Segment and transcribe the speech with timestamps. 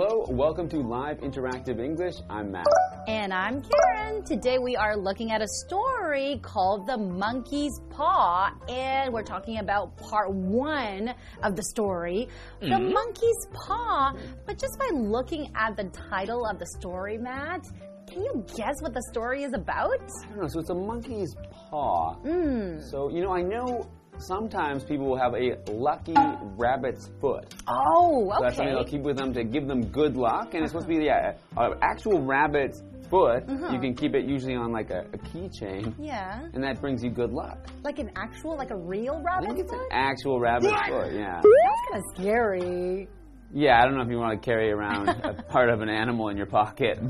[0.00, 2.14] Hello, welcome to Live Interactive English.
[2.30, 2.68] I'm Matt.
[3.08, 4.22] And I'm Karen.
[4.22, 9.96] Today we are looking at a story called The Monkey's Paw, and we're talking about
[9.96, 12.28] part one of the story,
[12.60, 12.92] The Mm-hmm.
[12.92, 14.14] Monkey's Paw.
[14.46, 17.66] But just by looking at the title of the story, Matt,
[18.06, 20.00] can you guess what the story is about?
[20.00, 22.14] I don't know, so it's a monkey's paw.
[22.14, 22.80] Hmm.
[22.82, 26.14] So, you know, I know sometimes people will have a lucky
[26.56, 27.54] rabbit's foot.
[27.66, 30.72] Oh, So that's something they'll keep with them to give them good luck, and it's
[30.72, 33.44] supposed to be, yeah, an actual rabbit's foot.
[33.48, 33.72] Uh-huh.
[33.72, 37.10] You can keep it usually on like a, a keychain, Yeah, and that brings you
[37.10, 37.58] good luck.
[37.82, 41.40] like an actual, like a real I think it's an actual rabbit's foot, yeah.
[41.40, 43.08] That's kind of scary.
[43.54, 46.28] Yeah, I don't know if you want to carry around a part of an animal
[46.28, 46.98] in your pocket.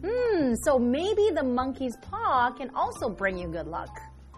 [0.00, 3.88] Hmm, so maybe the monkey's paw can also bring you good luck.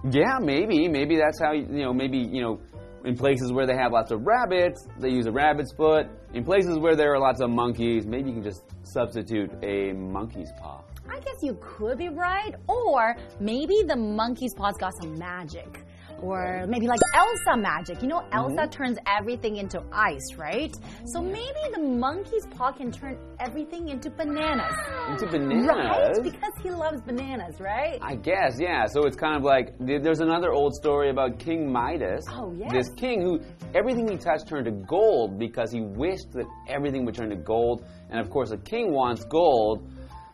[0.08, 0.88] Yeah, maybe.
[0.88, 2.60] Maybe that's how, you know, maybe, you know,
[3.04, 6.06] in places where they have lots of rabbits, they use a rabbit's foot.
[6.34, 10.52] In places where there are lots of monkeys, maybe you can just substitute a monkey's
[10.60, 10.82] paw.
[11.08, 15.82] I guess you could be right, or maybe the monkey's paw's got some magic.
[16.22, 18.02] Or maybe like Elsa magic.
[18.02, 18.70] You know, Elsa mm-hmm.
[18.70, 20.74] turns everything into ice, right?
[21.06, 24.74] So maybe the monkey's paw can turn everything into bananas.
[25.08, 25.32] Into Right?
[25.32, 26.20] bananas?
[26.22, 27.98] Because he loves bananas, right?
[28.02, 28.86] I guess, yeah.
[28.86, 32.24] So it's kind of like there's another old story about King Midas.
[32.30, 32.72] Oh, yes.
[32.72, 33.40] This king who
[33.74, 37.84] everything he touched turned to gold because he wished that everything would turn to gold.
[38.10, 39.88] And of course, a king wants gold.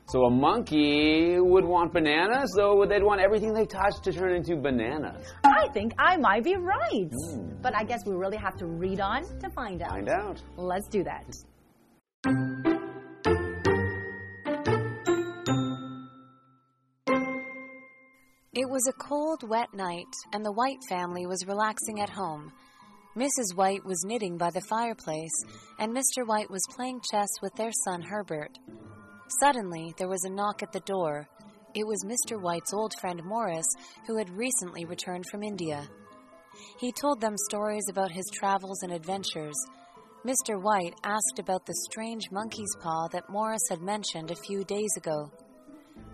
[0.08, 4.54] So a monkey would want bananas, so they'd want everything they touch to turn into
[4.54, 5.34] bananas.
[5.42, 7.10] I think I might be right.
[7.10, 7.60] Hmm.
[7.60, 9.90] But I guess we really have to read on to find out.
[9.90, 10.40] Find out.
[10.56, 11.26] Let's do that.
[18.52, 22.52] It was a cold, wet night, and the White family was relaxing at home.
[23.16, 23.56] Mrs.
[23.56, 25.32] White was knitting by the fireplace,
[25.78, 26.24] and Mr.
[26.24, 28.58] White was playing chess with their son Herbert.
[29.28, 31.28] Suddenly, there was a knock at the door.
[31.74, 32.40] It was Mr.
[32.40, 33.66] White's old friend Morris,
[34.06, 35.88] who had recently returned from India.
[36.78, 39.56] He told them stories about his travels and adventures.
[40.24, 40.60] Mr.
[40.60, 45.30] White asked about the strange monkey's paw that Morris had mentioned a few days ago.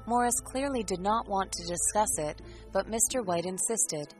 [0.07, 3.25] Morris clearly did not want to discuss it, but Mr.
[3.25, 4.15] White insisted.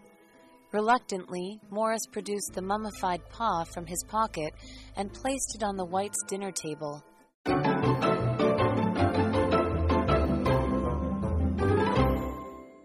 [0.73, 4.53] Reluctantly, Morris produced the mummified paw from his pocket
[4.97, 7.03] and placed it on the Whites' dinner table.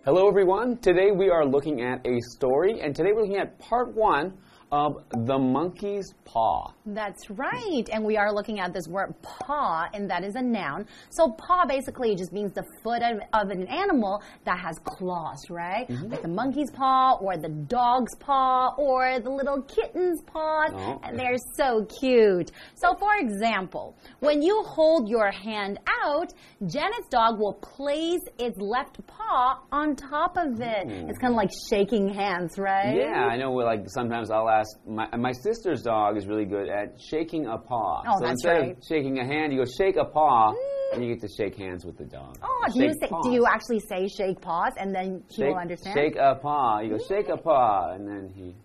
[0.08, 0.78] Hello, everyone.
[0.78, 4.38] Today we are looking at a story, and today we're looking at part one
[4.72, 6.74] of The Monkey's Paw.
[6.86, 7.88] That's right.
[7.92, 10.86] And we are looking at this word paw, and that is a noun.
[11.10, 15.88] So paw basically just means the foot of, of an animal that has claws, right?
[15.88, 16.12] Mm-hmm.
[16.12, 20.66] Like the monkey's paw, or the dog's paw, or the little kitten's paw.
[20.74, 21.00] Oh.
[21.04, 22.52] And they're so cute.
[22.76, 26.34] So for example, when you hold your hand out,
[26.66, 30.88] Janet's dog will place its left paw on top of it.
[30.88, 32.96] It's kind of like shaking hands, right?
[32.96, 32.98] Mm.
[32.98, 33.52] Yeah, I know.
[33.52, 37.58] We like sometimes I'll ask my my sister's dog is really good at shaking a
[37.58, 38.04] paw.
[38.08, 38.78] Oh, so that's instead right.
[38.78, 40.94] of shaking a hand, you go shake a paw, mm.
[40.94, 42.38] and you get to shake hands with the dog.
[42.42, 43.26] Oh, do you, say, paws.
[43.26, 45.96] do you actually say shake paws and then he shake, will understand?
[45.96, 46.80] Shake a paw.
[46.80, 48.56] You go shake a paw, and then he.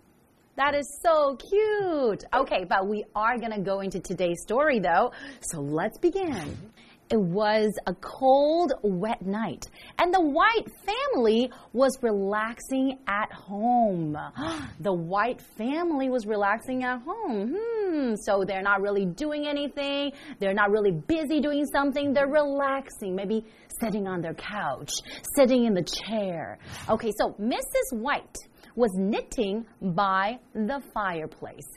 [0.57, 2.25] That is so cute.
[2.35, 5.13] Okay, but we are going to go into today's story though.
[5.41, 6.33] So let's begin.
[6.33, 6.67] Mm-hmm.
[7.13, 9.69] It was a cold, wet night,
[9.99, 14.17] and the White family was relaxing at home.
[14.81, 17.55] The White family was relaxing at home.
[17.55, 23.15] Hmm, so they're not really doing anything, they're not really busy doing something, they're relaxing,
[23.15, 23.45] maybe
[23.79, 24.93] sitting on their couch,
[25.37, 26.59] sitting in the chair.
[26.89, 27.99] Okay, so Mrs.
[27.99, 28.39] White
[28.75, 31.69] was knitting by the fireplace.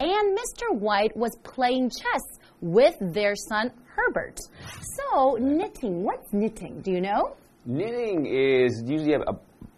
[0.00, 0.74] And Mr.
[0.74, 2.22] White was playing chess
[2.60, 4.38] with their son Herbert.
[4.96, 6.80] So, knitting, what's knitting?
[6.82, 7.36] Do you know?
[7.66, 9.20] Knitting is usually a,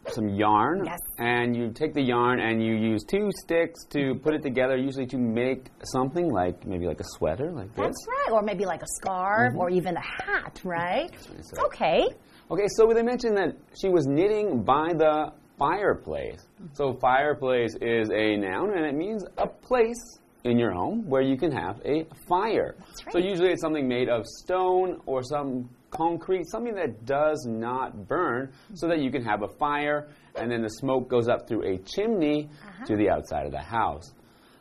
[0.09, 0.99] some yarn, Yes.
[1.19, 5.07] and you take the yarn and you use two sticks to put it together, usually
[5.07, 7.87] to make something like maybe like a sweater, like this.
[7.87, 8.33] That's right.
[8.33, 9.61] Or maybe like a scarf mm-hmm.
[9.61, 11.11] or even a hat, right?
[11.11, 11.65] Right.
[11.67, 12.05] Okay.
[12.51, 16.47] Okay, so they mentioned that she was knitting by the fireplace.
[16.73, 21.37] So fireplace is a noun and it means a place in your home where you
[21.37, 22.77] can have a fire.
[22.79, 23.13] right.
[23.13, 28.53] So usually it's something made of stone or some concrete, something that does not burn
[28.75, 31.79] so that you can have a fire and then the smoke goes up through a
[31.79, 32.87] chimney uh-huh.
[32.87, 34.13] to the outside of the house.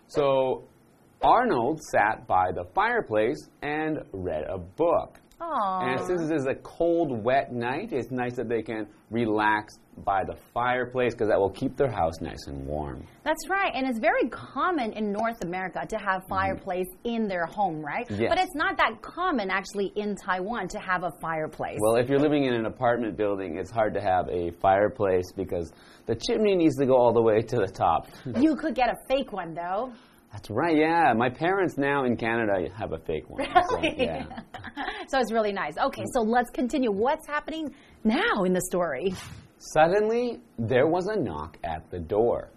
[0.07, 0.67] So
[1.21, 5.19] Arnold sat by the fireplace and read a book.
[5.41, 5.79] Oh.
[5.81, 10.23] And since this is a cold, wet night, it's nice that they can relax by
[10.23, 13.03] the fireplace because that will keep their house nice and warm.
[13.23, 17.83] That's right, and it's very common in North America to have fireplace in their home,
[17.83, 18.07] right?
[18.07, 18.21] Mm-hmm.
[18.21, 18.29] Yes.
[18.29, 21.77] But it's not that common actually in Taiwan to have a fireplace.
[21.81, 25.71] Well, if you're living in an apartment building, it's hard to have a fireplace because
[26.05, 28.07] the chimney needs to go all the way to the top.
[28.39, 29.91] you could get a fake one though.
[30.31, 31.13] That's right, yeah.
[31.15, 33.45] My parents now in Canada have a fake one.
[33.69, 34.25] So, yeah.
[35.07, 35.77] so it's really nice.
[35.77, 36.91] Okay, so let's continue.
[36.91, 37.73] What's happening
[38.03, 39.13] now in the story?
[39.57, 42.49] Suddenly, there was a knock at the door.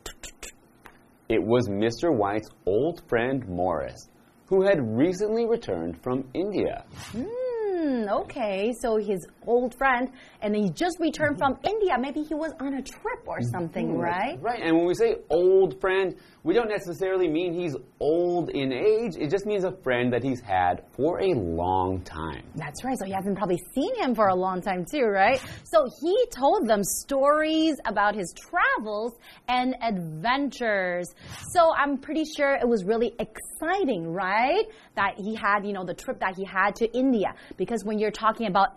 [1.29, 2.15] It was Mr.
[2.15, 4.09] White's old friend Morris,
[4.47, 6.85] who had recently returned from India.
[7.13, 10.11] Hmm, okay, so his old friend,
[10.41, 11.97] and he just returned from India.
[11.99, 14.00] Maybe he was on a trip or something, mm-hmm.
[14.00, 14.39] right?
[14.41, 19.15] Right, and when we say old friend, we don't necessarily mean he's old in age.
[19.17, 22.43] It just means a friend that he's had for a long time.
[22.56, 22.99] That's right.
[22.99, 25.41] So you haven't probably seen him for a long time, too, right?
[25.65, 29.12] So he told them stories about his travels
[29.49, 31.15] and adventures.
[31.53, 34.65] So I'm pretty sure it was really exciting, right?
[34.97, 37.35] That he had, you know, the trip that he had to India.
[37.56, 38.77] Because when you're talking about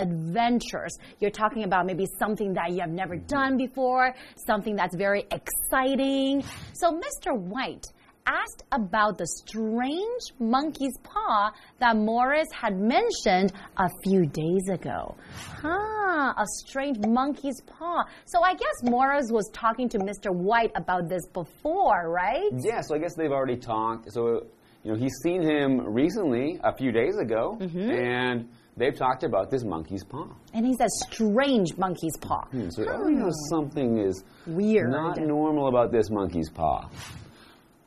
[0.55, 3.27] adventures, you're talking about maybe something that you have never mm-hmm.
[3.27, 6.43] done before, something that's very exciting.
[6.73, 7.37] So Mr.
[7.37, 7.85] White
[8.27, 15.15] asked about the strange monkey's paw that Morris had mentioned a few days ago.
[15.61, 18.03] Huh, a strange monkey's paw.
[18.25, 20.33] So I guess Morris was talking to Mr.
[20.33, 22.49] White about this before, right?
[22.51, 24.11] Yeah, so I guess they've already talked.
[24.11, 24.47] So,
[24.83, 27.91] you know, he's seen him recently, a few days ago, mm-hmm.
[27.91, 30.27] and they've talked about this monkey's paw.
[30.53, 32.45] And he said strange monkey's paw.
[32.51, 34.91] Hmm, So, oh, you know, something is Weird.
[34.91, 36.89] not normal about this monkey's paw.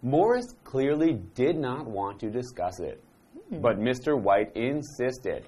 [0.02, 3.02] Morris clearly did not want to discuss it,
[3.50, 4.20] but Mr.
[4.20, 5.44] White insisted.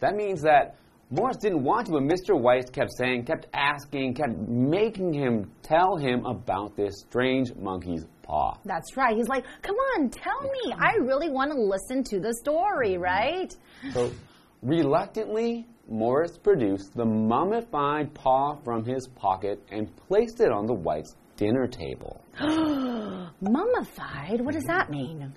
[0.00, 0.76] That means that
[1.10, 2.36] Morris didn't want to, but Mr.
[2.38, 8.58] White kept saying, kept asking, kept making him tell him about this strange monkey's paw.
[8.64, 9.16] That's right.
[9.16, 10.74] He's like, come on, tell me.
[10.76, 13.02] I really want to listen to the story, mm-hmm.
[13.02, 13.54] right?
[13.92, 14.10] So,
[14.62, 21.14] reluctantly, Morris produced the mummified paw from his pocket and placed it on the White's
[21.36, 22.20] dinner table.
[22.40, 24.40] Mummified?
[24.40, 24.76] What does mm-hmm.
[24.76, 25.32] that mean?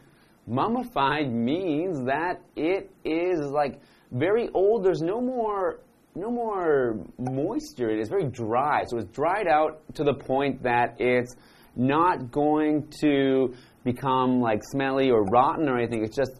[0.47, 3.79] Mummified means that it is like
[4.11, 4.83] very old.
[4.83, 5.79] There's no more
[6.15, 7.89] no more moisture.
[7.89, 8.83] It is very dry.
[8.87, 11.35] So it's dried out to the point that it's
[11.75, 13.53] not going to
[13.83, 16.03] become like smelly or rotten or anything.
[16.03, 16.31] It's just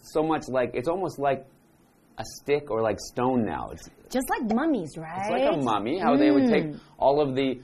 [0.00, 1.46] so much like it's almost like
[2.18, 3.70] a stick or like stone now.
[3.72, 5.20] It's, Just like mummies, right?
[5.20, 5.98] it's like a mummy.
[5.98, 6.76] How they would take hmm.
[6.98, 7.60] all of the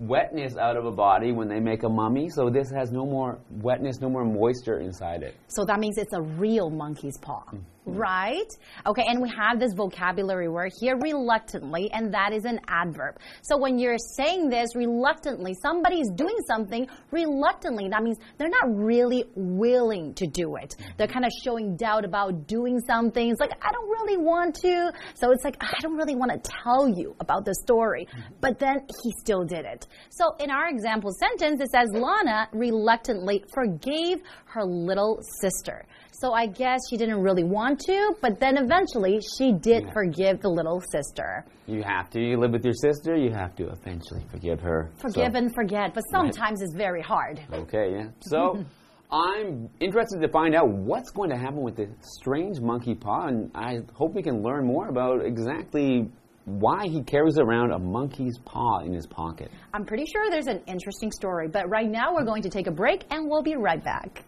[0.00, 2.28] wetness out of a body when they make a mummy.
[2.28, 5.34] So this has no more wetness, no more moisture inside it.
[5.48, 7.62] So that means it's a real monkey's paw, mm.
[7.86, 8.48] Right?
[8.86, 13.18] Okay, and we have this vocabulary word here, reluctantly, and that is an adverb.
[13.42, 17.88] So when you're saying this reluctantly, somebody's doing something reluctantly.
[17.90, 20.74] That means they're not really willing to do it.
[20.96, 23.30] They're kind of showing doubt about doing something.
[23.30, 24.92] It's like, I don't really want to.
[25.14, 28.06] So it's like, I don't really want to tell you about the story.
[28.06, 28.34] Mm-hmm.
[28.40, 29.86] But then he still did it.
[30.10, 35.86] So in our example sentence, it says Lana reluctantly forgave her little sister.
[36.12, 40.48] So I guess she didn't really want to, but then eventually she did forgive the
[40.48, 41.44] little sister.
[41.66, 42.20] You have to.
[42.20, 43.16] You live with your sister.
[43.16, 44.90] You have to eventually forgive her.
[44.98, 47.40] Forgive So- and forget, but sometimes it's very hard.
[47.52, 48.08] Okay, yeah.
[48.20, 48.64] So
[49.10, 53.50] I'm interested to find out what's going to happen with this strange monkey paw, and
[53.54, 56.10] I hope we can learn more about exactly
[56.46, 59.50] why he carries around a monkey's paw in his pocket.
[59.72, 62.70] I'm pretty sure there's an interesting story, but right now we're going to take a
[62.70, 64.24] break and we'll be right back.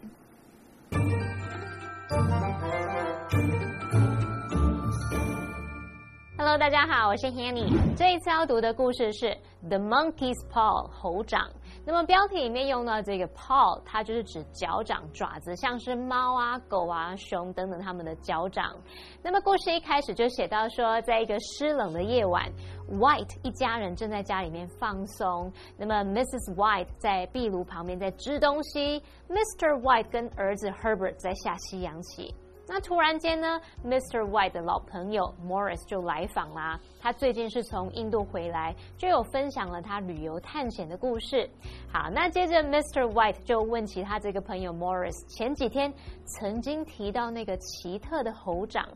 [6.46, 7.66] Hello，大家好，我是 Hanny。
[7.96, 9.26] 这一次要读的故事是
[9.68, 11.50] 《The Monkey's Paw》猴掌。
[11.84, 18.76] 那么标题里面用到这个 paw，它就是指脚掌、爪子，像是猫啊、狗啊、熊等等它们的脚掌。
[19.24, 22.48] 那么故事一开始就写到说，在一个湿冷的夜晚
[22.92, 25.52] ，White 一家人正在家里面放松。
[25.76, 26.54] 那么 Mrs.
[26.54, 29.80] White 在壁炉旁边在织东西，Mr.
[29.80, 32.32] White 跟儿子 Herbert 在下西洋棋。
[32.68, 34.28] 那突然间呢，Mr.
[34.28, 36.78] White 的老朋友 Morris 就来访啦。
[37.00, 41.48] 他最近是从印度回来，就有分享了他旅游探险的故事。
[41.92, 43.10] 好，那接着 Mr.
[43.12, 45.92] White 就问起他这个朋友 Morris 前几天
[46.24, 48.86] 曾经提到那个奇特的猴掌。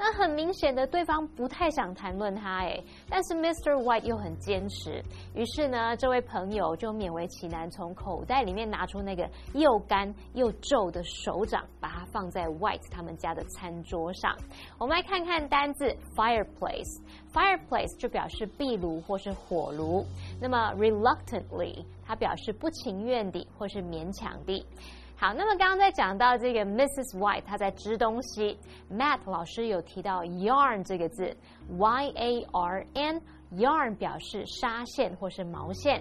[0.00, 3.74] 那很明显的，对方不太想谈论他诶，但是 Mr.
[3.82, 5.02] White 又很坚持。
[5.34, 14.34] 于是呢，这位朋友就勉为其难，从口袋里面拿出那个又干又皱的手掌，把它放在 White 他们家的餐桌上。
[14.78, 17.02] 我们来看看单字 fireplace。
[17.32, 20.06] fireplace 就表示壁炉或是火炉。
[20.40, 24.64] 那么 reluctantly 它表示不情愿地或是勉强地。
[25.20, 27.18] 好，那么刚刚在讲到这个 Mrs.
[27.18, 28.56] White，她在织东西。
[28.88, 31.36] Matt 老师有提到 yarn 这个字
[31.76, 36.00] ，y a r n，yarn 表示纱线或是毛线。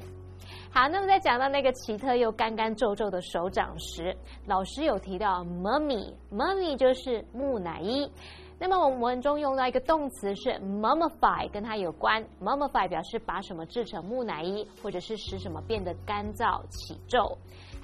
[0.71, 8.11] 好，那么在讲到那个奇特又干干皱皱的手掌时，老师有提到 mummy，mummy 就是木乃伊。
[8.59, 12.23] 那么我们文中用到一个动词是 mummify，跟它有关。
[12.39, 17.35] mummify 表示把什么制成木乃伊，或者是使什么变得干燥起皱。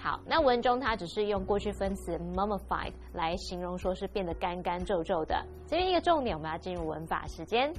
[0.03, 5.41] 好，那文中它只是用过去分词 mummified 来形容，说是变得干干皱皱的。
[5.65, 7.73] 这边一个重点，我们要进入文法时间。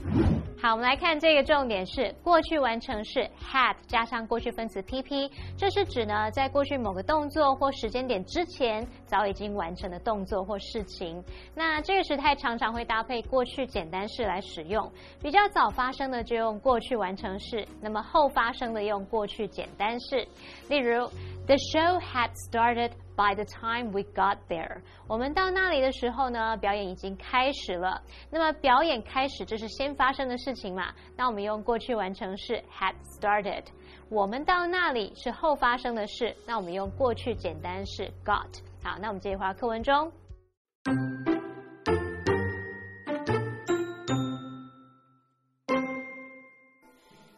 [0.58, 11.22] 好，我们来看这个重点是过去完成式 had 加上过去分词 pp，这是指呢在过去某个动作或时间点之前早已经完成的动作或事情。
[11.54, 14.90] 那这个时态常常会搭配过去简单式来使用，
[15.20, 20.26] 比较早发生的就用过去完成式，那么后发生的用过去简单式。
[20.70, 21.06] 例如。
[21.46, 24.81] The show had started by the time we got there。
[25.07, 28.01] 我们到那里的时候呢，表演已经开始了。
[28.29, 30.93] 那么表演开始，这是先发生的事情嘛？
[31.15, 33.63] 那我们用过去完成式 had started。
[34.09, 38.59] 我们到那里是后发生的事，那我们用过去简单式 got。
[38.83, 40.11] 好，那我们接着回到课文中。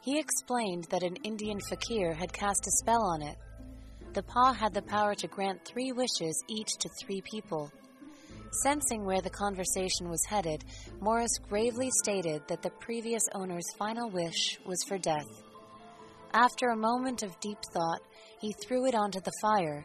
[0.04, 3.38] He explained that an Indian fakir had cast a spell on it.
[4.17, 7.71] the paw had the power to grant three wishes each to three people.
[8.63, 10.65] Sensing where the conversation was headed,
[11.03, 15.29] Morris gravely stated that the previous owner's final wish was for death.
[16.33, 18.01] After a moment of deep thought,
[18.41, 19.85] he threw it onto the fire.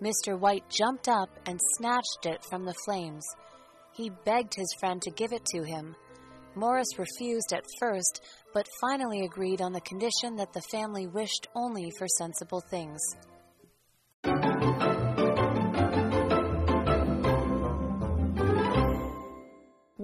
[0.00, 0.38] Mr.
[0.38, 3.26] White jumped up and snatched it from the flames.
[3.92, 5.96] He begged his friend to give it to him.
[6.54, 8.20] Morris refused at first,
[8.52, 13.00] but finally agreed on the condition that the family wished only for sensible things.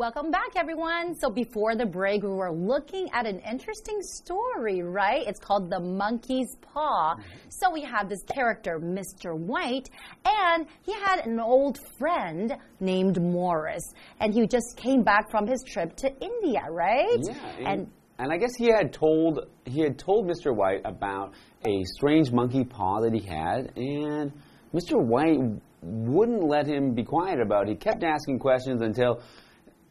[0.01, 1.15] Welcome back, everyone.
[1.15, 5.27] So before the break, we were looking at an interesting story, right?
[5.27, 7.17] It's called The Monkey's Paw.
[7.17, 7.51] Mm-hmm.
[7.51, 9.37] So we have this character, Mr.
[9.37, 9.91] White,
[10.25, 15.63] and he had an old friend named Morris, and he just came back from his
[15.65, 17.19] trip to India, right?
[17.21, 17.35] Yeah.
[17.71, 20.57] And and I guess he had told he had told Mr.
[20.57, 21.35] White about
[21.69, 24.33] a strange monkey paw that he had, and
[24.73, 24.95] Mr.
[24.99, 27.73] White wouldn't let him be quiet about it.
[27.73, 29.21] He kept asking questions until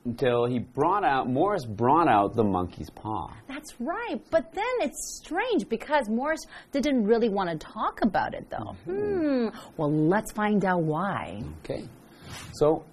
[0.10, 3.32] until he brought out, Morris brought out the monkey's paw.
[3.48, 4.20] That's right.
[4.32, 8.76] But then it's strange because Morris didn't really want to talk about it, though.
[8.88, 9.20] Mm -hmm.
[9.20, 9.48] Hmm.
[9.78, 11.44] Well, let's find out why.
[11.64, 11.84] Okay.
[12.54, 12.84] So,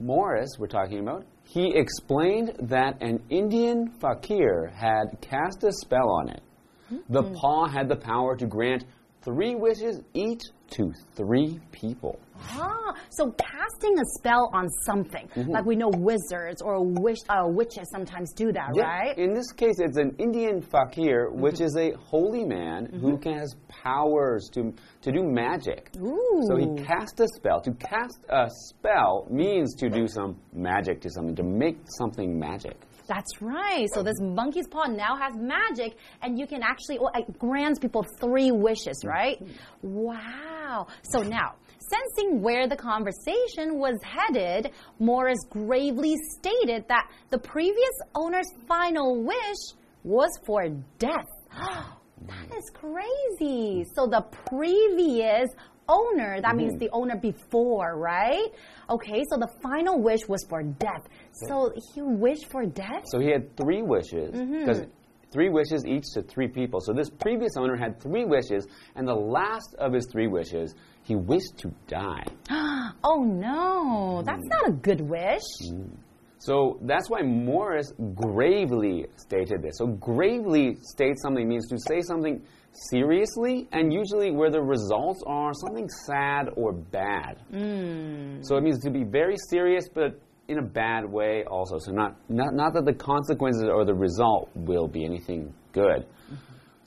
[0.00, 4.54] Morris, we're talking about, he explained that an Indian fakir
[4.86, 6.42] had cast a spell on it.
[6.90, 7.12] Mm -hmm.
[7.16, 8.82] The paw had the power to grant
[9.22, 12.18] three wishes each to three people.
[12.40, 15.52] Ah, so casting a spell on something, mm -hmm.
[15.54, 18.86] like we know wizards or wish, uh, witches sometimes do that, yeah.
[18.86, 19.18] right?
[19.18, 21.42] In this case, it's an Indian fakir, mm -hmm.
[21.44, 23.00] which is a holy man mm -hmm.
[23.02, 24.60] who can, has powers to
[25.04, 25.82] to do magic.
[25.96, 26.42] Ooh.
[26.48, 27.60] So he cast a spell.
[27.68, 32.76] To cast a spell means to do some magic to something, to make something magic.
[33.08, 33.88] That's right.
[33.94, 38.04] So this monkey's paw now has magic, and you can actually well, it grants people
[38.20, 39.42] three wishes, right?
[39.82, 40.88] Wow.
[41.02, 48.48] So now, sensing where the conversation was headed, Morris gravely stated that the previous owner's
[48.66, 49.74] final wish
[50.04, 51.26] was for death.
[52.26, 53.84] that is crazy.
[53.94, 55.48] So the previous
[55.88, 56.56] owner, that mm -hmm.
[56.56, 56.84] means mm-hmm.
[56.84, 58.50] the owner before, right?
[58.90, 61.04] Okay, so the final wish was for death.
[61.46, 63.04] So he wished for death?
[63.12, 64.30] So he had three wishes.
[64.32, 65.30] Because mm -hmm.
[65.34, 66.80] three wishes each to three people.
[66.80, 68.62] So this previous owner had three wishes,
[68.96, 70.74] and the last of his three wishes,
[71.08, 72.26] he wished to die.
[73.10, 74.54] oh no, that's mm.
[74.54, 75.48] not a good wish.
[75.72, 75.90] Mm.
[76.38, 79.78] So that's why Morris gravely stated this.
[79.78, 82.40] So gravely state something means to say something
[82.90, 87.38] seriously, and usually where the results are something sad or bad.
[87.52, 88.44] Mm.
[88.46, 91.78] So it means to be very serious, but in a bad way also.
[91.78, 96.06] So not, not, not that the consequences or the result will be anything good.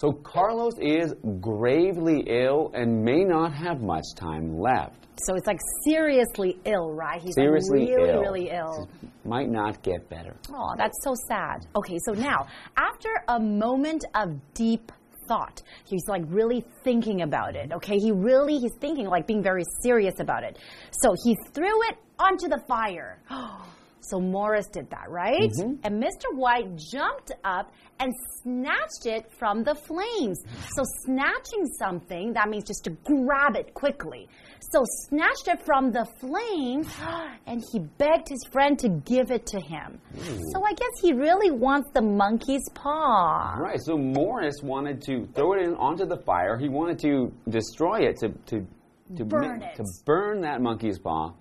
[0.01, 4.96] So Carlos is gravely ill and may not have much time left.
[5.27, 7.22] So it's like seriously ill, right?
[7.22, 8.20] He's seriously like really, Ill.
[8.20, 8.89] really ill.
[9.25, 10.36] Might not get better.
[10.51, 11.67] Oh, that's so sad.
[11.75, 14.91] Okay, so now, after a moment of deep
[15.27, 15.62] thought.
[15.86, 17.72] He's like really thinking about it.
[17.72, 20.58] Okay, he really he's thinking like being very serious about it.
[21.03, 23.20] So he threw it onto the fire.
[24.01, 25.51] So Morris did that, right?
[25.51, 25.75] Mm-hmm.
[25.84, 26.34] And Mr.
[26.34, 30.43] White jumped up and snatched it from the flames.
[30.75, 34.27] So snatching something, that means just to grab it quickly.
[34.72, 36.88] So snatched it from the flames
[37.46, 40.00] and he begged his friend to give it to him.
[40.53, 43.55] So I guess he really wants the monkey's paw.
[43.60, 43.79] Right.
[43.81, 46.58] So Morris wanted to throw it in onto the fire.
[46.58, 48.65] He wanted to destroy it to to
[49.18, 49.75] to Burn ma- it.
[49.75, 51.34] to burn that monkey's paw.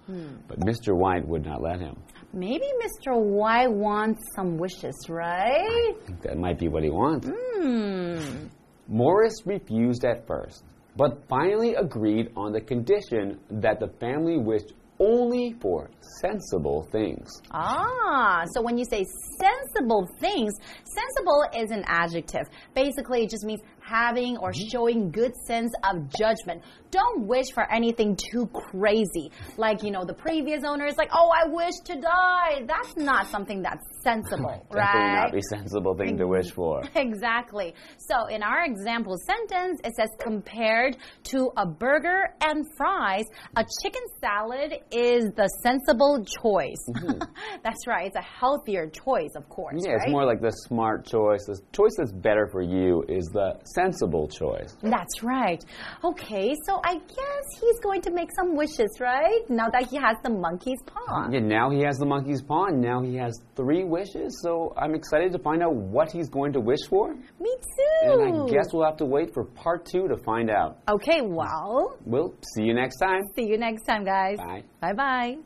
[0.48, 0.96] But Mr.
[0.96, 1.96] White would not let him.
[2.32, 3.18] Maybe Mr.
[3.20, 5.60] White wants some wishes, right?
[5.60, 7.28] I think that might be what he wants.
[7.28, 8.46] Hmm.
[8.88, 10.64] Morris refused at first,
[10.96, 15.88] but finally agreed on the condition that the family wished only for
[16.20, 17.26] sensible things.
[17.52, 19.02] Ah, so when you say
[19.40, 20.52] sensible things,
[20.84, 22.42] sensible is an adjective.
[22.74, 23.60] Basically, it just means
[23.90, 24.68] having or mm-hmm.
[24.68, 26.62] showing good sense of judgment.
[26.90, 29.30] Don't wish for anything too crazy.
[29.56, 32.64] Like, you know, the previous owner is like, oh, I wish to die.
[32.66, 35.23] That's not something that's sensible, Definitely right?
[35.25, 36.83] not a sensible thing to wish for.
[36.95, 37.75] Exactly.
[37.99, 43.25] So in our example sentence, it says compared to a burger and fries,
[43.57, 46.83] a chicken salad is the sensible choice.
[46.90, 47.23] Mm-hmm.
[47.62, 48.07] that's right.
[48.07, 49.83] It's a healthier choice, of course.
[49.85, 51.45] Yeah, it's more like the smart choice.
[51.47, 54.76] The choice that's better for you is the sensible choice.
[54.83, 55.62] That's right.
[56.04, 59.40] Okay, so I guess he's going to make some wishes, right?
[59.49, 61.28] Now that he has the monkey's paw.
[61.30, 64.40] Yeah, now he has the monkey's paw, and now he has three wishes.
[64.42, 67.12] So I'm excited to find out what he's going to wish for.
[67.14, 68.11] Me too.
[68.23, 70.78] And I guess we'll have to wait for part two to find out.
[70.88, 73.20] Okay, well, We'll see you next time.
[73.37, 74.38] see you next time, guys.
[74.38, 74.62] Bye.
[74.80, 75.36] Bye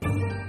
[0.00, 0.45] bye.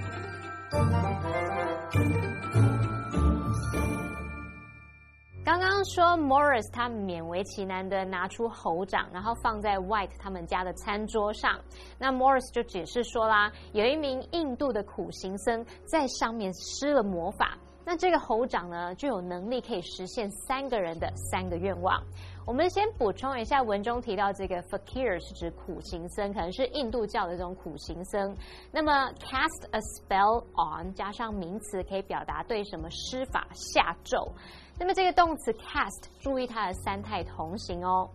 [5.48, 11.58] 刚刚说 Morris 他勉为其难的拿出猴掌，然后放在 White 他们家的餐桌上。
[11.98, 17.56] 那 Morris 就解释说啦，有一名印度的苦行僧在上面施了魔法。
[17.90, 21.98] 那这个猴掌呢，就有能力可以实现三个人的三个愿望。
[22.44, 28.36] 我们先补充一下，文中提到这个 fakir 是指苦行僧，可能是印度教的这种苦行僧。
[28.70, 34.30] 那么 cast a spell on 加上名词，可以表达对什么施法下咒。
[34.78, 38.06] 那么这个动词 cast，注意它的三态同形哦。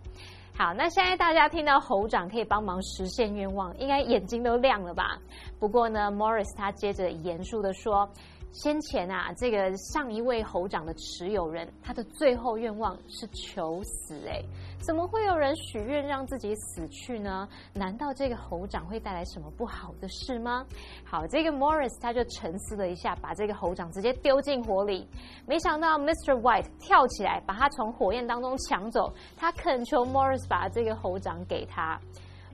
[0.56, 5.18] 好，那现在大家听到猴掌可以帮忙实现愿望，应该眼睛都亮了吧？
[5.60, 8.08] 不过呢，Morris 他接着严肃的说。
[8.54, 14.40] 先前啊，这个上一位猴掌的持有人，他的最后愿望是求死、哎，
[14.80, 17.50] 怎么会有人许愿让自己死去呢？
[17.74, 20.64] 难道这个猴掌会带来什么不好的事吗？
[21.04, 25.08] 好，这个 Morris 他就沉思了一下，把这个猴掌直接丢进火里。
[25.48, 26.40] 没想到 Mr.
[26.40, 32.00] White 跳起来，把他从火焰当中抢走，他恳求 Morris 把这个猴掌给他。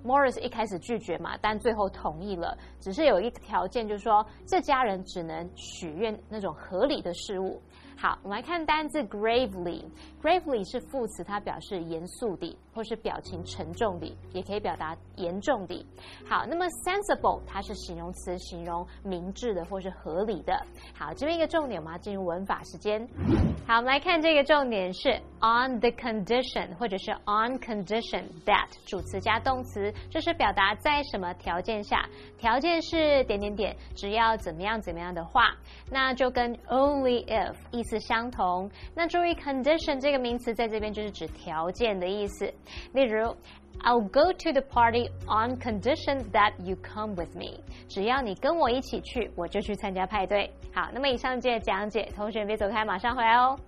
[0.03, 7.61] Morris 一开始拒绝嘛，但最后同意了，只是有一个条件，就是说这家人只能许愿那种合理的事物。
[7.97, 9.83] 好，我们来看单字 gravely。
[10.21, 15.85] gravely 是副词，它表示严肃地，或是表情沉重的，也可以表达严重的。
[16.27, 20.65] 好，那么 sensible 它是形容词，形容明智的或是合理的。
[20.93, 23.07] 好，这边一个重点，我们要进入文法时间。
[23.67, 35.55] 好，我们来看这个重点是 on the condition，或者是 on condition that 主词加动词，这是表达在什么条件下，条件是点点点，只要怎么样怎么样的话，
[35.91, 38.69] 那就跟 only if 意思相同。
[38.95, 42.51] 那注意 condition 这个名词在这边就是指条件的意思，
[42.92, 43.36] 例如。
[43.82, 47.60] I'll go to the party on condition that you come with me。
[47.88, 50.48] 只要你跟我一起去，我就去参加派对。
[50.72, 53.58] 好，那么以上这些讲解，同学别走开，马上回来哦。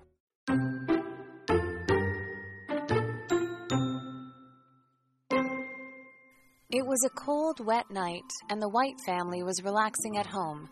[6.69, 10.69] It was a cold, wet night, and the White family was relaxing at home.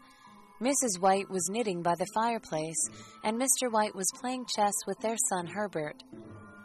[0.61, 1.01] Mrs.
[1.01, 2.89] White was knitting by the fireplace,
[3.23, 3.69] and Mr.
[3.69, 6.01] White was playing chess with their son Herbert.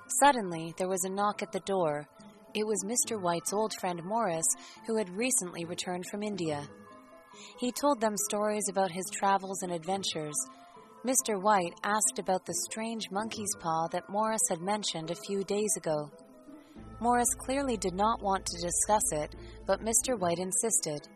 [0.07, 2.07] Suddenly, there was a knock at the door.
[2.53, 3.19] It was Mr.
[3.19, 4.45] White's old friend Morris,
[4.85, 6.67] who had recently returned from India.
[7.59, 10.35] He told them stories about his travels and adventures.
[11.05, 11.41] Mr.
[11.41, 16.09] White asked about the strange monkey's paw that Morris had mentioned a few days ago.
[16.99, 19.35] Morris clearly did not want to discuss it,
[19.67, 20.17] but Mr.
[20.17, 21.07] White insisted.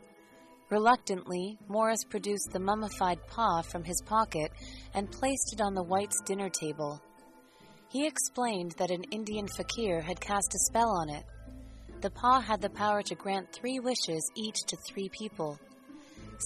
[0.69, 4.51] Reluctantly, Morris produced the mummified paw from his pocket
[4.93, 7.01] and placed it on the Whites' dinner table.
[7.89, 11.25] He explained that an Indian fakir had cast a spell on it.
[12.01, 15.59] The paw had the power to grant three wishes each to three people.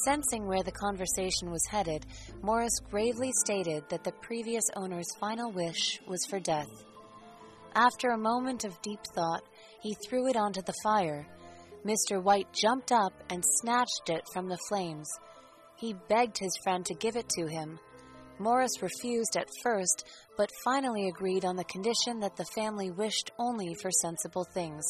[0.06, 2.06] Sensing where the conversation was headed,
[2.42, 6.70] Morris gravely stated that the previous owner's final wish was for death.
[7.76, 9.44] After a moment of deep thought,
[9.82, 11.28] he threw it onto the fire.
[11.86, 12.24] Mr.
[12.24, 15.10] White jumped up and snatched it from the flames.
[15.76, 17.80] He begged his friend to give it to him.
[18.44, 20.06] Morris refused at first,
[20.38, 24.84] but finally agreed on the condition that the family wished only for sensible things.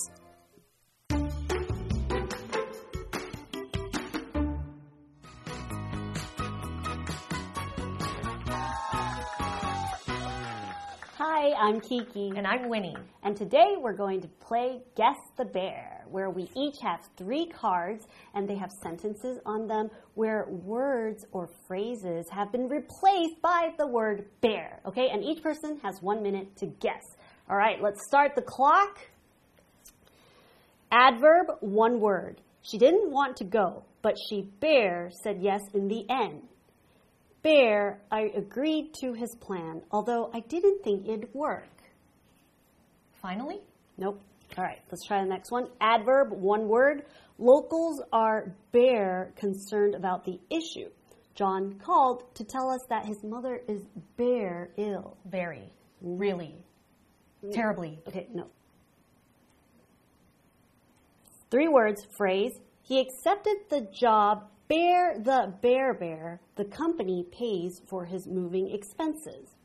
[11.19, 12.33] Hi, I'm Kiki.
[12.35, 12.97] And I'm Winnie.
[13.21, 18.07] And today we're going to play Guess the Bear, where we each have three cards
[18.33, 23.87] and they have sentences on them where words or phrases have been replaced by the
[23.87, 24.79] word bear.
[24.85, 27.03] Okay, and each person has one minute to guess.
[27.49, 28.99] All right, let's start the clock.
[30.91, 32.39] Adverb, one word.
[32.61, 36.43] She didn't want to go, but she, Bear, said yes in the end.
[37.41, 41.67] Bear, I agreed to his plan, although I didn't think it'd work.
[43.21, 43.59] Finally?
[43.97, 44.21] Nope.
[44.57, 45.67] All right, let's try the next one.
[45.81, 47.03] Adverb, one word.
[47.39, 50.89] Locals are bear concerned about the issue.
[51.35, 53.81] John called to tell us that his mother is
[54.17, 55.17] bear ill.
[55.25, 55.71] Very.
[56.01, 56.55] Really.
[57.43, 57.53] Mm.
[57.53, 57.99] Terribly.
[58.07, 58.47] Okay, no.
[61.49, 62.59] Three words, phrase.
[62.83, 69.55] He accepted the job Bear the Bear Bear, the company pays for his moving expenses.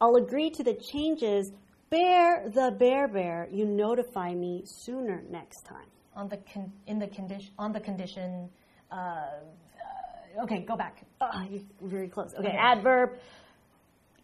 [0.00, 1.52] I'll agree to the changes.
[1.92, 5.88] Bear the Bear Bear, you notify me sooner next time.
[6.16, 8.48] On the con- in the condition on the condition
[8.90, 11.04] uh, uh, okay, go back.
[11.20, 12.32] Ah, you're very close.
[12.38, 13.18] Okay, adverb.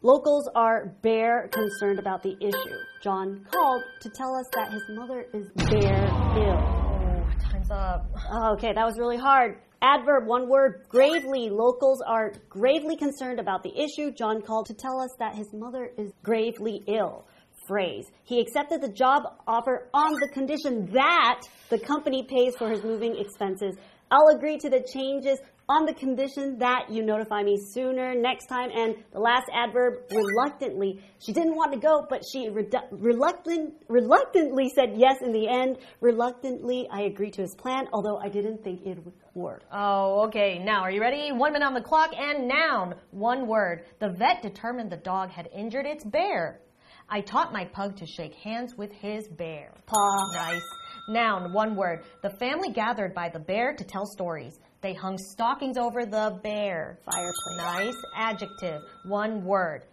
[0.00, 2.78] Locals are bear concerned about the issue.
[3.02, 6.07] John called to tell us that his mother is bear
[6.38, 6.62] ill.
[6.64, 8.07] Oh, time's up.
[8.33, 9.59] Oh, okay, that was really hard.
[9.83, 11.50] Adverb, one word, gravely.
[11.50, 14.11] Locals are gravely concerned about the issue.
[14.11, 17.28] John called to tell us that his mother is gravely ill.
[17.68, 18.11] Phrase.
[18.24, 23.14] He accepted the job offer on the condition that the company pays for his moving
[23.18, 23.76] expenses.
[24.11, 28.70] I'll agree to the changes on the condition that you notify me sooner next time.
[28.74, 31.02] And the last adverb, reluctantly.
[31.18, 35.76] She didn't want to go, but she reluctant, reluctantly said yes in the end.
[36.00, 39.64] Reluctantly, I agreed to his plan, although I didn't think it would work.
[39.70, 40.59] Oh, okay.
[40.59, 41.33] Now, are you ready?
[41.33, 42.94] One minute on the clock and noun.
[43.11, 43.85] One word.
[43.98, 46.62] The vet determined the dog had injured its bear.
[47.11, 49.73] I taught my pug to shake hands with his bear.
[49.87, 50.25] Paw.
[50.35, 50.62] Nice.
[51.09, 52.05] Noun, one word.
[52.23, 54.59] The family gathered by the bear to tell stories.
[54.83, 56.99] They hung stockings over the bear.
[57.05, 57.57] Fireplace.
[57.57, 57.97] Nice.
[58.14, 59.87] Adjective, one word.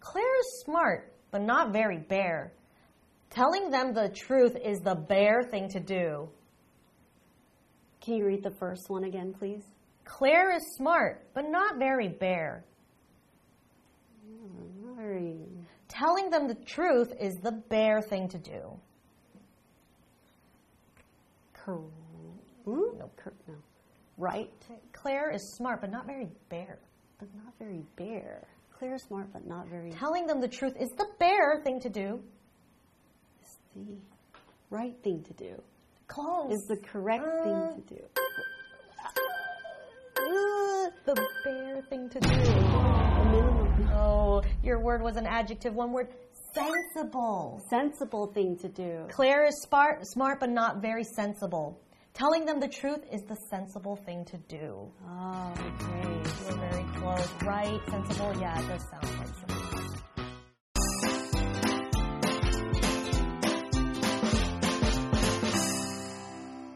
[0.00, 2.52] Claire is smart, but not very bear.
[3.28, 6.28] Telling them the truth is the bear thing to do.
[8.00, 9.62] Can you read the first one again, please?
[10.04, 12.64] Claire is smart, but not very bear.
[14.96, 15.38] Very.
[15.92, 18.60] Telling them the truth is the bear thing to do.
[21.52, 21.84] Cor-
[22.66, 23.54] no, cor- no.
[24.16, 24.50] Right,
[24.92, 26.78] Claire is smart, but not very bear.
[27.18, 28.42] but not very bear.
[28.76, 29.90] Claire is smart, but not very.
[29.92, 32.20] Telling them the truth is the bear thing to do.
[33.42, 33.96] Is the
[34.70, 35.62] right thing to do.
[36.08, 36.52] Close.
[36.52, 38.02] Is the correct Uh, thing to do.
[41.06, 42.71] the bear thing to do.
[44.02, 45.74] Oh, your word was an adjective.
[45.74, 46.08] One word.
[46.54, 47.62] Sensible.
[47.70, 49.06] Sensible thing to do.
[49.10, 51.80] Claire is smart, smart, but not very sensible.
[52.12, 54.90] Telling them the truth is the sensible thing to do.
[55.08, 56.30] Oh, okay.
[56.46, 57.32] You're very close.
[57.42, 57.80] Right?
[57.88, 58.34] Sensible?
[58.38, 59.71] Yeah, it does sound like sensible.